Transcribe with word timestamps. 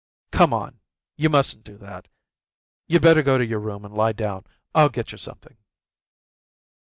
"Come 0.31 0.51
on, 0.51 0.79
you 1.15 1.29
mustn't 1.29 1.63
do 1.63 1.77
that. 1.77 2.07
You'd 2.87 3.03
better 3.03 3.21
go 3.21 3.37
to 3.37 3.45
your 3.45 3.59
room 3.59 3.85
and 3.85 3.93
lie 3.93 4.13
down. 4.13 4.45
I'll 4.73 4.89
get 4.89 5.11
you 5.11 5.19
something." 5.19 5.57